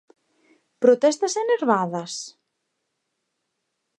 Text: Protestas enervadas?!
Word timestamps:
Protestas 0.83 1.33
enervadas?! 1.43 2.13